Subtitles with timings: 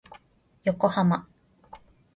[0.63, 1.27] 横浜